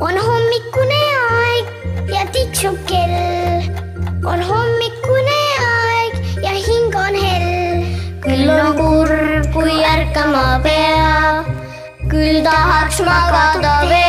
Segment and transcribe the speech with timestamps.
[0.00, 1.66] on hommikune aeg
[2.14, 3.62] ja tiksub kell.
[4.24, 7.84] on hommikune aeg ja hing on hell.
[8.26, 11.44] küll on kurb, kui ärkama pea,
[12.10, 14.06] küll tahaks magada veel.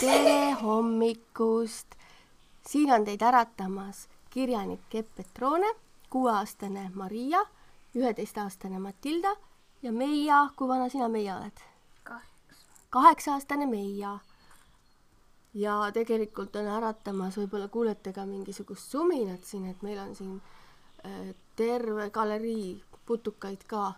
[0.00, 1.86] tere hommikust!
[2.68, 5.68] siin on teid äratamas kirjanik Epp Petrone,
[6.10, 7.40] kuueaastane Maria,
[7.96, 9.36] üheteistaastane Matilda
[9.82, 11.68] ja Meia, kui vana sina Meia oled?
[12.92, 14.18] kaheksa-aastane Meia.
[15.54, 20.34] ja tegelikult on äratamas, võib-olla kuulete ka mingisugust suminat siin, et meil on siin
[21.06, 23.92] äh, terve galerii putukaid ka.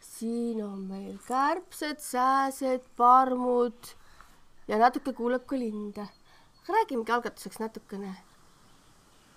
[0.00, 3.92] siin on meil kärbsed, sääsed, parmud
[4.68, 6.08] ja natuke kuuleb ka linde.
[6.62, 8.14] aga räägimegi algatuseks natukene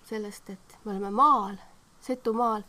[0.04, 1.56] sellest, et me oleme maal,
[2.00, 2.62] Setumaal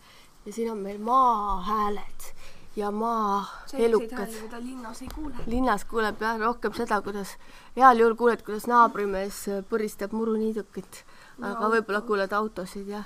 [0.45, 2.33] ja siin on meil maahääled
[2.75, 4.29] ja maaelukad.
[4.59, 5.35] linnas ei kuule.
[5.45, 7.37] linnas kuuleb jah rohkem seda, kuidas,
[7.75, 11.03] heal juhul kuuled, kuidas naabrimees põristab muruniidukit,
[11.41, 13.05] aga võib-olla kuuled autosid jah.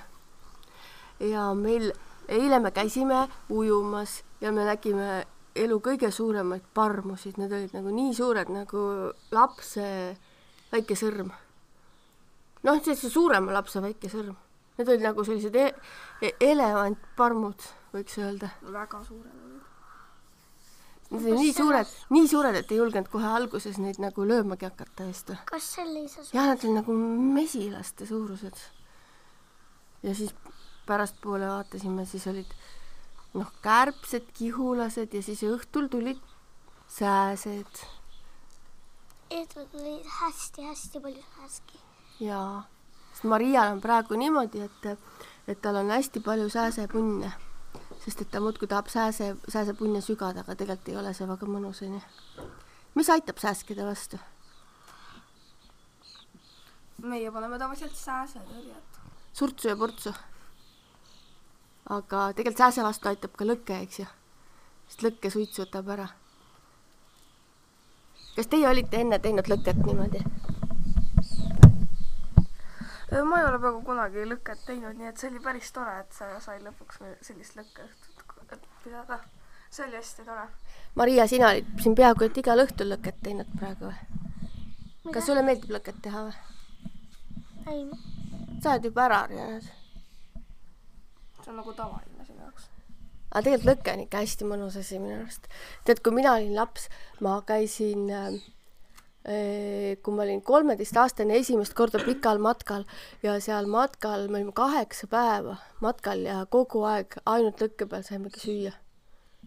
[1.19, 1.91] ja meil,
[2.27, 8.13] eile me käisime ujumas ja me nägime elu kõige suuremaid parmusid, need olid nagu nii
[8.15, 8.81] suured nagu
[9.31, 10.17] lapse
[10.71, 11.31] väike sõrm.
[12.63, 14.35] noh, sellise suurema lapse väike sõrm.
[14.77, 15.71] Need olid nagu sellised e
[16.21, 18.51] e elevantparmud, võiks öelda.
[18.61, 19.63] väga suured olid.
[21.09, 25.09] Need olid nii suured, nii suured, et ei julgenud kohe alguses neid nagu löömagi hakata
[25.09, 25.33] just.
[25.49, 26.97] kas sellises jah, nad olid nagu
[27.37, 28.63] mesilaste suurused.
[30.03, 30.33] ja siis
[30.85, 32.57] pärastpoole vaatasime, siis olid
[33.33, 36.21] noh, kärbsed, kihulased ja siis õhtul tulid
[36.87, 37.85] sääsed
[39.29, 41.79] Edward oli hästi-hästi palju sääski.
[42.19, 42.63] ja
[43.17, 44.99] sest Marial on praegu niimoodi, et,
[45.49, 47.31] et tal on hästi palju sääsepunne,
[48.03, 51.81] sest et ta muudkui tahab sääse, sääsepunne sügada, aga tegelikult ei ole see väga mõnus,
[51.81, 52.01] onju.
[52.93, 54.19] mis aitab sääskide vastu?
[57.01, 59.01] meie paneme tavaliselt sääsetõrjet.
[59.33, 60.13] surtsu ja portsu.
[61.89, 64.05] aga tegelikult sääse vastu aitab ka lõke, eks ju.
[64.89, 66.07] sest lõkke suits võtab ära.
[68.35, 70.21] kas teie olite enne teinud lõket niimoodi?
[73.11, 76.27] Ma ei ole peaaegu kunagi lõket teinud, nii et see oli päris tore, et sa
[76.43, 79.19] sai lõpuks sellist lõkkeõhtut pidada.
[79.69, 80.47] see oli hästi tore.
[80.95, 85.13] Maria, sina olid siin peaaegu et igal õhtul lõket teinud praegu või?
[85.13, 86.35] kas sulle meeldib lõket teha või?
[87.71, 87.83] ei,
[88.63, 89.69] sa oled juba ära harjunud.
[91.43, 92.67] see on nagu tavaline sinu jaoks.
[93.31, 95.47] aga tegelikult lõke on ikka hästi mõnus asi minu arust.
[95.87, 96.89] tead, kui mina olin laps,
[97.23, 98.39] ma käisin äh,
[99.27, 102.85] kui ma olin kolmeteistaastane esimest korda pikal matkal
[103.23, 108.39] ja seal matkal me olime kaheksa päeva matkal ja kogu aeg ainult lõkke peal saimegi
[108.39, 108.71] süüa.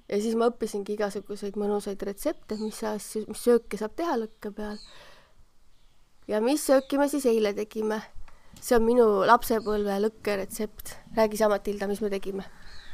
[0.05, 4.77] ja siis ma õppisingi igasuguseid mõnusaid retsepte, mis asju, mis sööke saab teha lõkke peal.
[6.29, 8.03] ja mis sööki me siis eile tegime?
[8.61, 10.97] see on minu lapsepõlve lõkkeretsept.
[11.17, 12.45] räägi sa, Matilda, mis me tegime?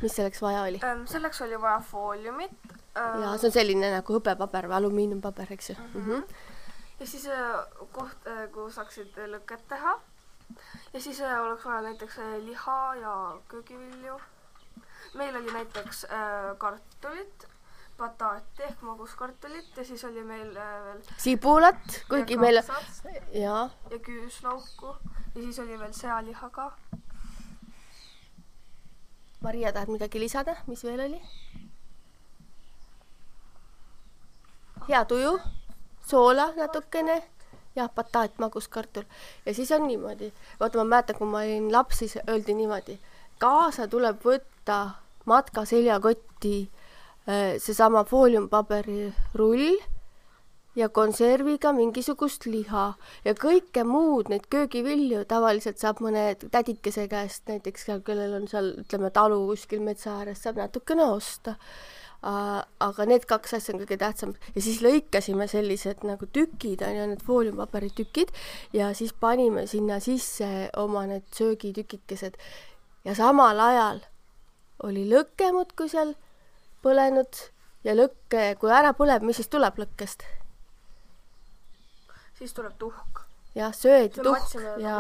[0.05, 0.87] mis selleks vaja oli?
[1.11, 2.77] selleks oli vaja fooliumit.
[2.95, 6.05] ja see on selline nagu hõbepaber või alumiiniumpaber, eks ju mm.
[6.05, 6.55] -hmm
[7.01, 9.99] ja siis äh, koht, kuhu saaksid lõket teha.
[10.93, 13.15] ja siis äh, oleks vaja näiteks äh, liha ja
[13.49, 14.21] köögivilju.
[15.15, 17.49] meil oli näiteks äh, kartulit,
[17.99, 22.63] bataati ehk maguskartulit ja siis oli meil äh, veel sibulat, kuigi meil
[23.33, 23.71] jaa.
[23.91, 24.97] ja küüslauku
[25.35, 26.73] ja siis oli veel sealiha ka.
[29.41, 31.21] Maria tahab midagi lisada, mis veel oli?
[34.89, 35.39] hea tuju
[36.07, 37.23] soola natukene
[37.77, 39.05] jah, bataat, maguskartul
[39.47, 42.99] ja siis on niimoodi, vaata, ma mäletan, kui ma olin laps, siis öeldi niimoodi,
[43.43, 44.79] kaasa tuleb võtta
[45.27, 46.57] matkaseljakotti
[47.59, 49.77] seesama fooliumpaberi rull
[50.77, 52.87] ja konserviga mingisugust liha.
[53.25, 59.11] Ja kõike muud, neid köögivilju tavaliselt saab mõne tädikese käest näiteks, kellel on seal, ütleme,
[59.11, 61.57] talu kuskil metsa ääres, saab natukene osta
[62.23, 67.09] aga need kaks asja on kõige tähtsamad ja siis lõikasime sellised nagu tükid on ju,
[67.13, 68.33] need fooliumpaberi tükid.
[68.73, 72.39] Ja siis panime sinna sisse oma need söögitükikesed.
[73.05, 74.01] Ja samal ajal
[74.87, 76.17] oli lõke muudkui seal
[76.83, 77.45] põlenud.
[77.87, 80.27] Ja lõkke, kui ära põleb, mis siis tuleb lõkkest?
[82.37, 83.26] siis tuleb tuhk
[83.57, 84.97] jah, söödi tuhk ja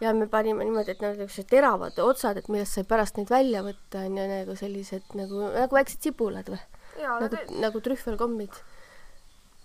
[0.00, 3.64] ja me panime niimoodi, et need niisugused teravad otsad, et millest sai pärast neid välja
[3.64, 6.60] võtta, on ju, nagu sellised nagu, nagu väiksed sibulad või?
[7.00, 7.54] nagu, need...
[7.64, 8.60] nagu trühvelkommid.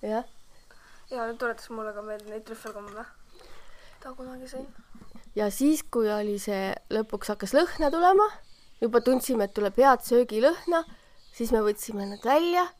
[0.05, 0.27] jah.
[1.11, 3.05] ja nüüd tuletas mulle ka meelde neid trühvelkomme.
[3.99, 4.67] ta kunagi sõin.
[5.35, 8.31] ja siis, kui oli see, lõpuks hakkas lõhna tulema,
[8.79, 10.85] juba tundsime, et tuleb head söögilõhna,
[11.35, 12.78] siis me võtsime nad välja ja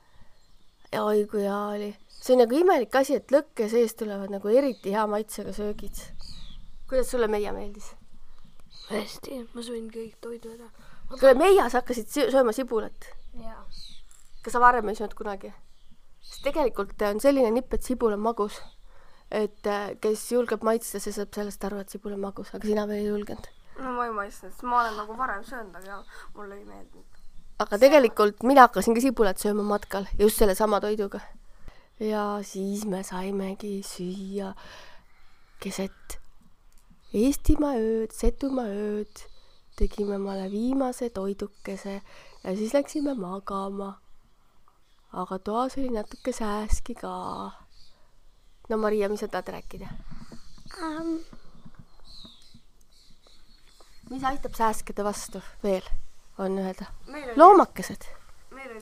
[0.97, 1.89] oi kui hea oli.
[2.09, 6.01] see on nagu imelik asi, et lõkke sees tulevad nagu eriti hea maitsega söögid.
[6.89, 7.93] kuidas sulle Meia meeldis?
[8.89, 10.69] hästi, ma sõin kõik toidu ära.
[11.13, 13.11] kuule, Meia, sa hakkasid sö- sööma sibulat.
[14.43, 15.53] kas sa varem ei söönud kunagi?
[16.21, 18.59] sest tegelikult on selline nipp, et sibul on magus.
[19.31, 22.87] et äh, kes julgeb maitsta, see saab sellest aru, et sibul on magus, aga sina
[22.89, 23.47] veel ei julgenud.
[23.77, 26.03] no ma ei maitsnud, sest ma olen nagu varem söönud, aga
[26.35, 27.18] mulle ei meeldinud.
[27.59, 31.19] Aga tegelikult mina hakkasin ka sibulat sööma matkal just sellesama toiduga.
[31.99, 34.53] ja siis me saimegi süüa
[35.59, 36.19] keset
[37.09, 39.23] Eestimaa ööd, Setumaa ööd,
[39.79, 41.95] tegime omale viimase toidukese
[42.43, 43.97] ja siis läksime magama.
[45.11, 47.51] aga toas oli natuke sääski ka.
[48.69, 49.89] no Maria, mis sa tahad rääkida?
[50.77, 51.19] um,.
[54.09, 55.83] mis aitab sääskede vastu veel,
[56.39, 56.87] on oli,
[57.35, 58.07] loomakesed,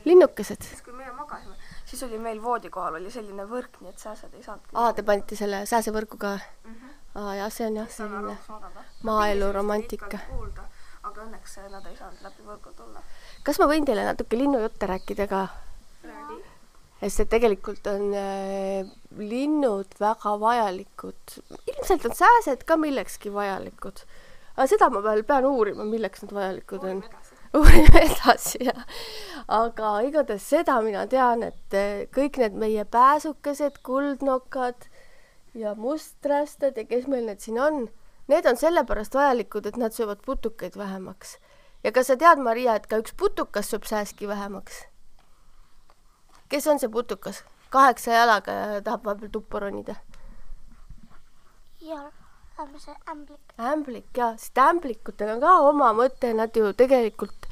[0.06, 0.62] linnukesed.
[0.69, 1.56] siis kui meie magasime,
[1.86, 4.74] siis oli meil voodi kohal oli selline võrk, nii et sääsed ei saanudki.
[4.74, 6.38] aa, te panite selle sääsevõrgu ka?
[6.63, 6.95] Mhm.
[7.21, 8.88] aa jah, see on jah selline, magada.
[9.09, 10.24] maaeluromantika.
[10.30, 10.68] kuulda,
[11.04, 13.06] aga õnneks nad ei saanud läbi võrgu tulla.
[13.44, 15.48] kas ma võin teile natuke linnujutte rääkida ka?
[17.01, 18.88] sest et tegelikult on äh,
[19.18, 21.38] linnud väga vajalikud,
[21.69, 24.01] ilmselt on sääsed ka millekski vajalikud.
[24.56, 27.04] aga seda ma veel pean uurima, milleks nad vajalikud on.
[27.53, 28.83] Uurime edasi jah.
[29.47, 34.89] aga igatahes seda mina tean, et äh, kõik need meie pääsukesed, kuldnokad
[35.57, 37.88] ja musträstad ja kes meil need siin on,
[38.27, 41.38] need on sellepärast vajalikud, et nad söövad putukaid vähemaks.
[41.83, 44.85] ja kas sa tead, Maria, et ka üks putukas sööb sääski vähemaks?
[46.49, 47.44] kes on see putukas?
[47.69, 49.95] kaheksa jalaga ja tahab vahepeal tuppa ronida.
[51.81, 52.11] ja
[52.57, 53.56] lähme see ämblik.
[53.57, 57.48] ämblik ja, sest ämblikutel on ka oma mõte, nad ju tegelikult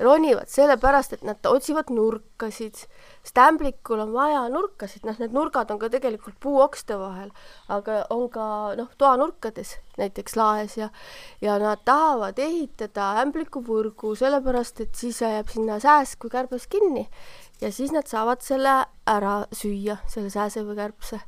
[0.00, 2.78] ronivad sellepärast, et nad otsivad nurkasid,
[3.24, 7.28] sest ämblikul on vaja nurkasid, noh, need nurgad on ka tegelikult puuokste vahel,
[7.68, 8.46] aga on ka
[8.78, 10.88] noh, toanurkades, näiteks laes ja
[11.44, 17.06] ja nad tahavad ehitada ämblikuvõrgu sellepärast, et siis jääb sinna sääsk või kärbes kinni
[17.60, 21.20] ja siis nad saavad selle ära süüa, selle sääse või kärbse.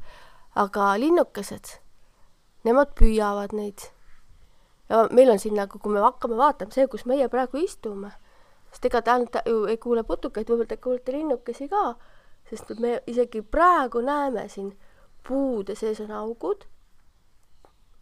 [0.54, 1.78] aga linnukesed,
[2.64, 3.90] nemad püüavad neid
[4.92, 8.12] ja meil on siin nagu, kui me hakkame vaatama, see, kus meie praegu istume,
[8.72, 11.94] sest ega te ainult ju ei kuule putukaid, võib-olla te kuulete linnukesi ka,
[12.50, 14.74] sest me isegi praegu näeme siin
[15.26, 16.66] puude sees on augud.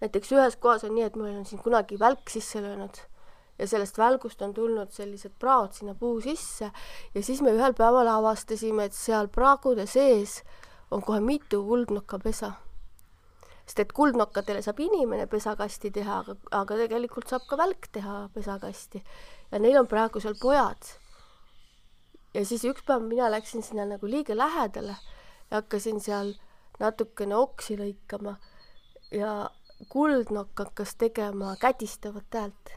[0.00, 3.02] näiteks ühes kohas on nii, et meil on siin kunagi välk sisse löönud
[3.58, 6.70] ja sellest välgust on tulnud sellised praod sinna puu sisse
[7.14, 10.40] ja siis me ühel päeval avastasime, et seal praagude sees
[10.90, 12.52] on kohe mitu kuldnokkapesa
[13.70, 19.02] sest et kuldnokkadele saab inimene pesakasti teha, aga, aga tegelikult saab ka välk teha pesakasti.
[19.52, 20.90] ja neil on praegu seal pojad.
[22.34, 26.34] ja siis üks päev mina läksin sinna nagu liiga lähedale ja hakkasin seal
[26.82, 28.34] natukene oksi lõikama
[29.14, 29.50] ja
[29.88, 32.74] kuldnokk hakkas tegema kätistavat häält.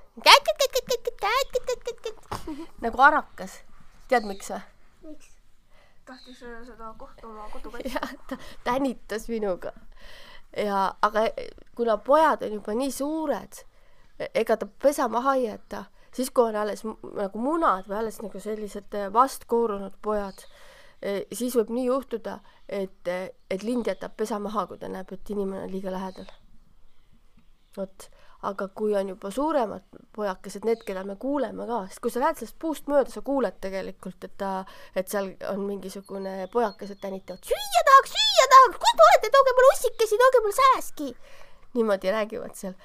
[2.86, 3.64] nagu arakas.
[4.08, 4.62] tead, miks või?
[5.10, 5.34] miks?
[6.06, 7.90] tahtis seda kohta oma kodukaitse.
[7.98, 9.74] jah, ta tänitas minuga.
[10.58, 11.28] ja, aga
[11.76, 13.64] kuna pojad on juba nii suured,
[14.34, 18.40] ega ta pesa maha ei jäta, siis kui on alles nagu munad või alles nagu
[18.40, 20.46] sellised eh, vastkoorunud pojad,
[21.34, 22.38] siis võib nii juhtuda,
[22.70, 23.10] et,
[23.52, 26.30] et lind jätab pesa maha, kui ta näeb, et inimene on liiga lähedal.
[27.78, 28.06] vot,
[28.48, 29.84] aga kui on juba suuremad
[30.16, 33.58] pojakesed, need, keda me kuuleme ka, sest kui sa lähed sellest puust mööda, sa kuuled
[33.64, 34.52] tegelikult, et ta,
[34.96, 38.23] et seal on mingisugune pojakesed tänitavad, süüa tahaks, süüa
[38.54, 41.10] tahaks, kus te olete, tooge mulle ussikesi, tooge mulle sääski.
[41.74, 42.76] niimoodi räägivad seal.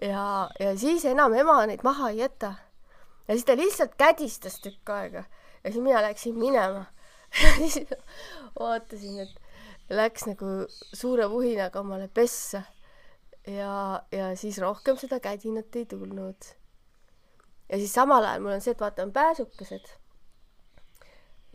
[0.00, 0.24] ja,
[0.60, 2.54] ja siis enam ema neid maha ei jäta.
[3.28, 5.24] ja siis ta lihtsalt kädistas tükk aega
[5.64, 6.84] ja siis mina läksin minema.
[7.58, 7.80] siis
[8.58, 12.62] vaatasin, et läks nagu suure vuhinaga omale pessa
[13.46, 16.50] ja, ja siis rohkem seda kädinat ei tulnud.
[17.68, 19.92] ja siis samal ajal mul on see, et vaatame pääsukesed.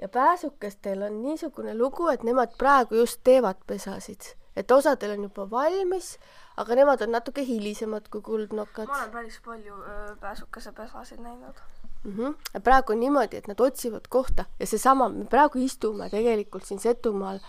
[0.01, 5.49] Ja pääsukestel on niisugune lugu, et nemad praegu just teevad pesasid, et osadel on juba
[5.51, 6.17] valmis,
[6.57, 11.55] aga nemad on natuke hilisemad kui kuldnokad ma olen päris palju öö, pääsukese pesasid näinud.
[12.03, 12.17] mm.
[12.17, 12.35] -hmm.
[12.53, 16.79] ja praegu on niimoodi, et nad otsivad kohta ja seesama, me praegu istume tegelikult siin
[16.79, 17.39] Setumaal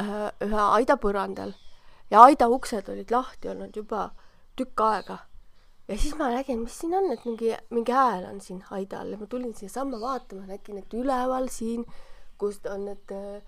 [0.00, 0.06] äh,
[0.40, 1.52] ühe aida põrandal
[2.10, 4.10] ja aida uksed olid lahti olnud juba
[4.56, 5.18] tükk aega.
[5.88, 9.14] Ja siis ma nägin, mis siin on, et mingi, mingi hääl on siin aida all
[9.14, 11.86] ja ma tulin sinnasamma vaatama, nägin, et üleval siin,
[12.38, 13.42] kus on need äh,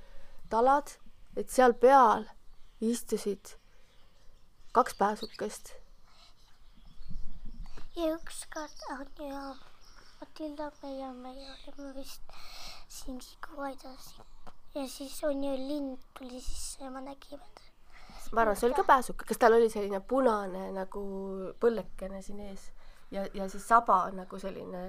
[0.50, 0.95] talad,
[1.37, 2.28] et seal peal
[2.80, 3.57] istusid
[4.73, 5.75] kaks pääsukest.
[7.97, 9.42] Ja ükskord on ju
[10.21, 12.38] Matilda meie, meie olime vist
[12.88, 14.23] siin kaua edasi
[14.75, 17.67] ja siis on ju lind tuli sisse ja ma nägin, et
[18.32, 21.02] ma arvan, see oli ka pääsuke, kas tal oli selline punane nagu
[21.61, 22.70] põllekene siin ees
[23.11, 24.82] ja, ja siis saba on nagu selline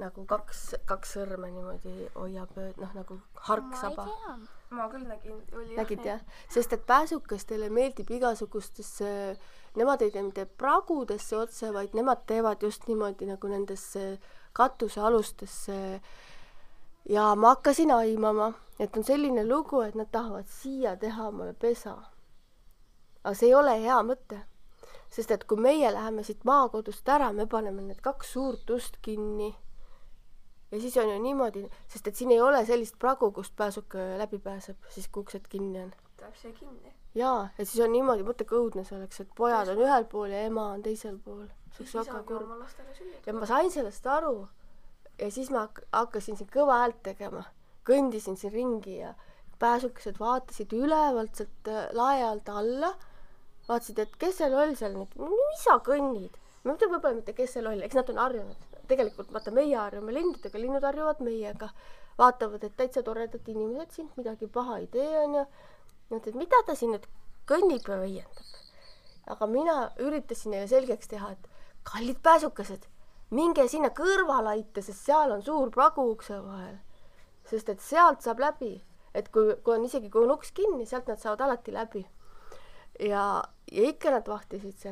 [0.00, 3.18] nagu kaks, kaks sõrme niimoodi hoiab, noh nagu
[3.48, 4.06] harksaba.
[4.08, 4.36] tea.
[4.72, 6.20] ma küll nägin, oli nägid jah?
[6.52, 9.36] sest et pääsukestele meeldib igasugustesse,
[9.76, 14.18] nemad ei tee mitte pragudesse otse, vaid nemad teevad just niimoodi nagu nendesse
[14.52, 16.00] katusealustesse
[17.08, 21.98] ja ma hakkasin aimama, et on selline lugu, et nad tahavad siia teha omale pesa.
[23.24, 24.40] Aga see ei ole hea mõte,
[25.12, 29.52] sest et kui meie läheme siit maakodust ära, me paneme need kaks suurt ust kinni
[30.72, 34.38] ja siis on ju niimoodi, sest et siin ei ole sellist pragu, kust pääsuke läbi
[34.38, 35.92] pääseb, siis kui uksed kinni on.
[36.20, 36.94] läheb see kinni.
[37.14, 40.32] jaa, et siis on niimoodi, mõtle kui õudne see oleks, et pojad on ühel pool
[40.32, 41.46] ja ema on teisel pool.
[41.76, 42.50] see oleks väga kurb.
[43.26, 44.48] ja ma sain sellest aru
[45.18, 47.44] ja siis ma hak- hakkasin siin kõva häält tegema,
[47.88, 49.14] kõndisin siin ringi ja
[49.58, 52.94] pääsukesed vaatasid ülevalt sealt äh, lae alt alla,
[53.72, 56.38] vaatasid, et kes see loll seal nüüd, mis sa kõnnid?
[56.62, 58.68] ma mõtlen võib-olla mitte, kes see loll, eks nad on harjunud.
[58.90, 61.70] tegelikult vaata, meie harjume lindudega, linnud harjuvad meiega.
[62.18, 65.46] vaatavad, et täitsa toredad inimesed siin, midagi paha ei tee, onju.
[66.12, 67.08] mõtled, mida ta siin nüüd
[67.50, 68.48] kõnnib ja õiendab.
[69.32, 71.48] aga mina üritasin neile selgeks teha, et
[71.88, 72.86] kallid pääsukesed,
[73.30, 76.78] minge sinna kõrvalaite, sest seal on suur pragu ukse vahel.
[77.50, 78.82] sest et sealt saab läbi,
[79.14, 82.06] et kui, kui on isegi, kui on uks kinni, sealt nad saavad alati läbi.
[83.00, 84.90] ja, ja ikka nad vahtisid seal.